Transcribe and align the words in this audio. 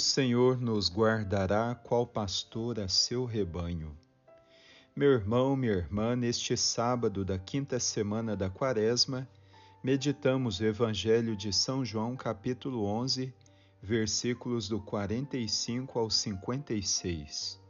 O 0.00 0.02
Senhor 0.02 0.58
nos 0.58 0.88
guardará 0.88 1.74
qual 1.74 2.06
pastor 2.06 2.80
a 2.80 2.88
seu 2.88 3.26
rebanho. 3.26 3.94
Meu 4.96 5.10
irmão, 5.12 5.54
minha 5.54 5.74
irmã, 5.74 6.16
neste 6.16 6.56
sábado 6.56 7.22
da 7.22 7.38
quinta 7.38 7.78
semana 7.78 8.34
da 8.34 8.48
Quaresma, 8.48 9.28
meditamos 9.84 10.58
o 10.58 10.64
Evangelho 10.64 11.36
de 11.36 11.52
São 11.52 11.84
João, 11.84 12.16
capítulo 12.16 12.86
11, 12.86 13.30
versículos 13.82 14.70
do 14.70 14.80
45 14.80 15.98
ao 15.98 16.08
56. 16.08 17.60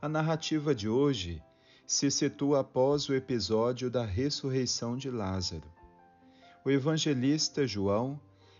A 0.00 0.08
narrativa 0.08 0.74
de 0.74 0.88
hoje 0.88 1.42
se 1.86 2.10
situa 2.10 2.60
após 2.60 3.10
o 3.10 3.14
episódio 3.14 3.90
da 3.90 4.06
ressurreição 4.06 4.96
de 4.96 5.10
Lázaro. 5.10 5.70
O 6.64 6.70
evangelista 6.70 7.66
João 7.66 8.18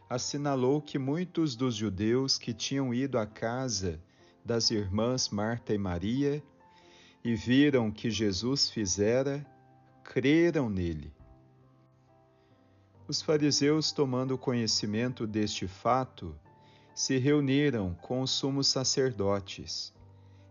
assinalou 0.08 0.80
que 0.80 0.98
muitos 0.98 1.56
dos 1.56 1.74
judeus 1.74 2.38
que 2.38 2.54
tinham 2.54 2.94
ido 2.94 3.18
à 3.18 3.26
casa 3.26 4.00
das 4.44 4.70
irmãs 4.70 5.28
Marta 5.28 5.74
e 5.74 5.78
Maria 5.78 6.42
e 7.24 7.34
viram 7.34 7.90
que 7.90 8.08
Jesus 8.08 8.70
fizera, 8.70 9.44
creram 10.04 10.70
nele. 10.70 11.12
Os 13.08 13.20
fariseus, 13.20 13.90
tomando 13.90 14.38
conhecimento 14.38 15.26
deste 15.26 15.66
fato, 15.66 16.34
se 16.94 17.18
reuniram 17.18 17.94
com 17.94 18.20
os 18.20 18.30
sumos 18.30 18.68
sacerdotes 18.68 19.92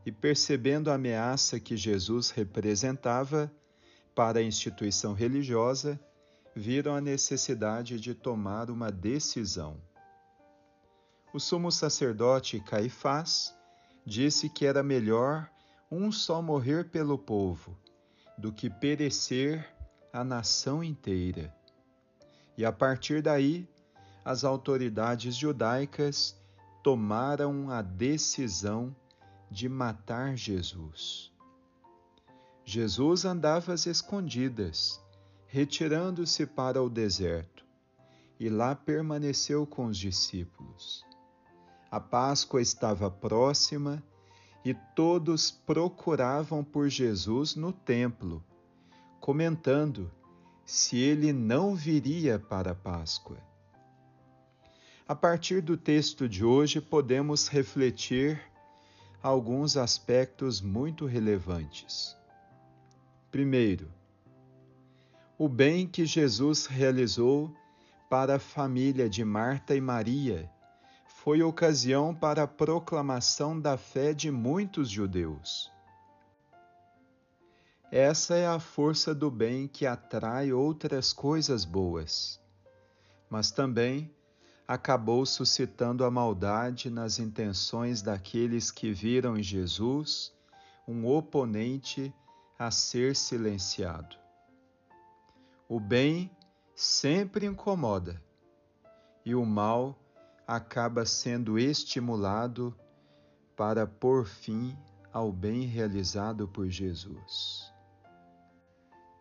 e, 0.05 0.11
percebendo 0.11 0.91
a 0.91 0.95
ameaça 0.95 1.59
que 1.59 1.75
Jesus 1.75 2.29
representava 2.29 3.51
para 4.13 4.39
a 4.39 4.43
instituição 4.43 5.13
religiosa, 5.13 5.99
viram 6.55 6.95
a 6.95 7.01
necessidade 7.01 7.99
de 7.99 8.15
tomar 8.15 8.69
uma 8.69 8.89
decisão. 8.89 9.77
O 11.33 11.39
sumo 11.39 11.69
sacerdote 11.69 12.61
Caifás 12.61 13.53
disse 14.05 14.47
que 14.47 14.65
era 14.65 14.81
melhor 14.81 15.49
um 15.91 16.11
só 16.11 16.41
morrer 16.41 16.89
pelo 16.89 17.17
povo 17.17 17.77
do 18.37 18.53
que 18.53 18.69
perecer 18.69 19.69
a 20.13 20.23
nação 20.23 20.81
inteira. 20.81 21.53
E 22.57 22.63
a 22.63 22.71
partir 22.71 23.21
daí, 23.21 23.67
as 24.23 24.45
autoridades 24.45 25.35
judaicas 25.35 26.39
tomaram 26.81 27.69
a 27.69 27.81
decisão 27.81 28.95
de 29.51 29.67
matar 29.67 30.37
Jesus. 30.37 31.33
Jesus 32.63 33.25
andava 33.25 33.73
às 33.73 33.85
escondidas 33.85 35.04
retirando-se 35.55 36.45
para 36.45 36.83
o 36.83 36.89
deserto, 36.89 37.65
e 38.37 38.49
lá 38.49 38.75
permaneceu 38.75 39.65
com 39.65 39.85
os 39.85 39.97
discípulos. 39.97 41.05
A 41.89 41.97
Páscoa 41.97 42.61
estava 42.61 43.09
próxima 43.09 44.03
e 44.65 44.73
todos 44.93 45.51
procuravam 45.51 46.61
por 46.61 46.89
Jesus 46.89 47.55
no 47.55 47.71
templo, 47.71 48.43
comentando 49.21 50.11
se 50.65 50.97
ele 50.97 51.31
não 51.31 51.73
viria 51.73 52.37
para 52.37 52.71
a 52.71 52.75
Páscoa. 52.75 53.37
A 55.07 55.15
partir 55.15 55.61
do 55.61 55.77
texto 55.77 56.27
de 56.27 56.43
hoje, 56.43 56.81
podemos 56.81 57.47
refletir 57.47 58.41
alguns 59.23 59.77
aspectos 59.77 60.59
muito 60.59 61.05
relevantes. 61.05 62.13
Primeiro, 63.31 63.89
o 65.37 65.49
bem 65.49 65.85
que 65.85 66.05
Jesus 66.05 66.65
realizou 66.65 67.53
para 68.09 68.35
a 68.35 68.39
família 68.39 69.09
de 69.09 69.25
Marta 69.25 69.75
e 69.75 69.81
Maria 69.81 70.49
foi 71.07 71.41
ocasião 71.41 72.15
para 72.15 72.43
a 72.43 72.47
proclamação 72.47 73.59
da 73.59 73.77
fé 73.77 74.13
de 74.13 74.31
muitos 74.31 74.89
judeus. 74.89 75.69
Essa 77.91 78.35
é 78.35 78.47
a 78.47 78.59
força 78.59 79.13
do 79.13 79.29
bem 79.29 79.67
que 79.67 79.85
atrai 79.85 80.53
outras 80.53 81.11
coisas 81.11 81.65
boas, 81.65 82.39
mas 83.29 83.51
também 83.51 84.09
acabou 84.65 85.25
suscitando 85.25 86.05
a 86.05 86.11
maldade 86.11 86.89
nas 86.89 87.19
intenções 87.19 88.01
daqueles 88.01 88.71
que 88.71 88.93
viram 88.93 89.37
em 89.37 89.43
Jesus 89.43 90.33
um 90.87 91.05
oponente 91.05 92.13
a 92.57 92.71
ser 92.71 93.15
silenciado. 93.15 94.24
O 95.67 95.79
bem 95.79 96.29
sempre 96.75 97.47
incomoda 97.47 98.21
e 99.25 99.33
o 99.33 99.43
mal 99.43 99.97
acaba 100.45 101.05
sendo 101.05 101.57
estimulado 101.57 102.77
para 103.55 103.87
pôr 103.87 104.25
fim 104.25 104.77
ao 105.11 105.31
bem 105.31 105.63
realizado 105.63 106.47
por 106.47 106.69
Jesus. 106.69 107.73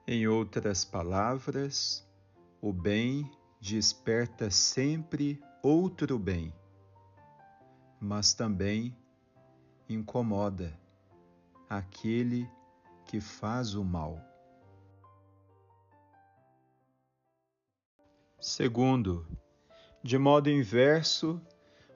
Em 0.06 0.26
outras 0.26 0.84
palavras, 0.84 2.06
o 2.60 2.74
bem 2.74 3.30
desperta 3.58 4.50
sempre 4.50 5.42
outro 5.62 6.18
bem, 6.18 6.52
mas 7.98 8.34
também 8.34 8.94
incomoda 9.88 10.78
aquele 11.70 12.46
que 13.06 13.18
faz 13.18 13.74
o 13.74 13.82
mal. 13.82 14.33
Segundo, 18.46 19.26
de 20.02 20.18
modo 20.18 20.50
inverso, 20.50 21.40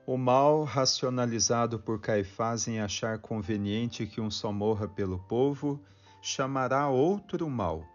o 0.06 0.16
mal 0.16 0.64
racionalizado 0.64 1.78
por 1.78 2.00
Caifás 2.00 2.66
em 2.66 2.81
achar 2.81 3.19
conveniente 3.19 4.06
que 4.06 4.19
um 4.19 4.31
só 4.31 4.50
morra 4.50 4.88
pelo 4.88 5.19
povo 5.19 5.78
chamará 6.22 6.88
outro 6.88 7.50
mal, 7.50 7.87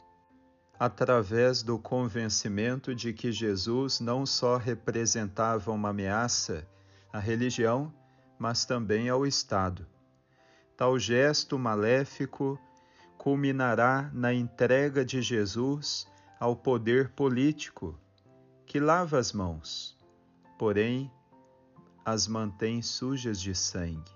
através 0.79 1.63
do 1.63 1.79
convencimento 1.79 2.93
de 2.93 3.11
que 3.11 3.31
Jesus 3.31 3.99
não 3.99 4.23
só 4.23 4.57
representava 4.57 5.71
uma 5.71 5.89
ameaça 5.89 6.63
à 7.11 7.17
religião, 7.17 7.91
mas 8.37 8.65
também 8.65 9.09
ao 9.09 9.25
Estado. 9.25 9.83
Tal 10.77 10.99
gesto 10.99 11.57
maléfico 11.57 12.59
culminará 13.17 14.11
na 14.13 14.31
entrega 14.31 15.03
de 15.03 15.23
Jesus 15.23 16.07
ao 16.39 16.55
poder 16.55 17.09
político 17.09 17.99
que 18.73 18.79
lava 18.79 19.19
as 19.19 19.31
mãos, 19.31 19.95
porém 20.57 21.11
as 22.03 22.27
mantém 22.27 22.81
sujas 22.81 23.39
de 23.39 23.53
sangue. 23.53 24.11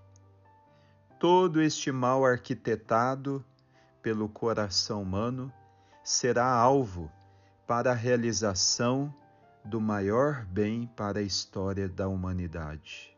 Todo 1.20 1.62
este 1.62 1.92
mal 1.92 2.26
arquitetado 2.26 3.46
pelo 4.02 4.28
coração 4.28 5.04
humano 5.04 5.54
será 6.04 6.48
alvo 6.48 7.08
para 7.68 7.92
a 7.92 7.94
realização 7.94 9.14
do 9.64 9.80
maior 9.80 10.44
bem 10.46 10.88
para 10.88 11.20
a 11.20 11.22
história 11.22 11.88
da 11.88 12.08
humanidade. 12.08 13.16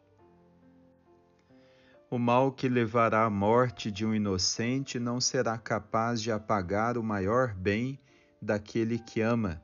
O 2.12 2.20
mal 2.20 2.52
que 2.52 2.68
levará 2.68 3.24
à 3.24 3.30
morte 3.30 3.90
de 3.90 4.06
um 4.06 4.14
inocente 4.14 5.00
não 5.00 5.22
será 5.22 5.58
capaz 5.58 6.22
de 6.22 6.34
apagar 6.34 6.98
o 6.98 7.02
maior 7.02 7.54
bem 7.54 7.98
daquele 8.42 9.00
que 9.00 9.22
ama 9.22 9.62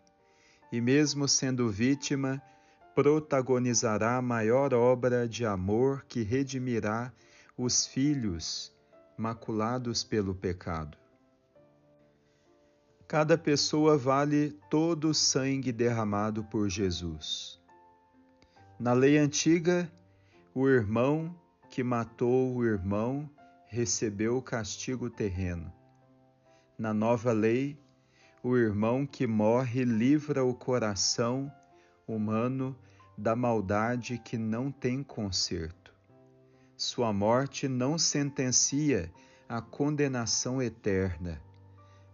e, 0.75 0.81
mesmo 0.81 1.25
sendo 1.25 1.69
vítima, 1.69 2.41
protagonizará 2.93 4.17
a 4.17 4.21
maior 4.21 4.73
obra 4.73 5.25
de 5.25 5.45
amor 5.45 6.03
que 6.05 6.21
redimirá 6.21 7.13
os 7.57 7.85
filhos 7.85 8.75
maculados 9.17 10.03
pelo 10.03 10.35
pecado. 10.35 10.97
Cada 13.07 13.37
pessoa 13.37 13.97
vale 13.97 14.51
todo 14.69 15.11
o 15.11 15.13
sangue 15.13 15.71
derramado 15.71 16.43
por 16.43 16.67
Jesus. 16.67 17.57
Na 18.77 18.91
lei 18.91 19.17
antiga, 19.17 19.89
o 20.53 20.67
irmão 20.67 21.33
que 21.69 21.85
matou 21.85 22.53
o 22.53 22.65
irmão 22.65 23.29
recebeu 23.67 24.35
o 24.35 24.41
castigo 24.41 25.09
terreno. 25.09 25.71
Na 26.77 26.93
nova 26.93 27.31
lei, 27.31 27.79
o 28.47 28.55
irmão 28.55 29.07
que 29.07 29.25
morre 29.25 29.83
livra 29.83 30.45
o 30.45 30.53
coração 30.53 31.51
humano 32.07 32.77
da 33.17 33.35
maldade 33.35 34.19
que 34.19 34.37
não 34.37 34.71
tem 34.71 35.01
conserto. 35.01 35.91
Sua 36.77 37.11
morte 37.11 37.67
não 37.67 37.97
sentencia 37.97 39.11
a 39.49 39.63
condenação 39.63 40.61
eterna, 40.61 41.41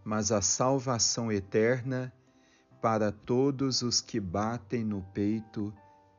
mas 0.06 0.32
a 0.32 0.42
salvação 0.42 1.30
eterna 1.30 2.14
para 2.82 3.12
todos 3.12 3.82
os 3.82 4.00
que 4.00 4.18
batem 4.18 4.86
no 4.86 5.02
peito 5.14 5.74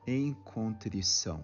em 0.07 0.35
contrição. 0.35 1.43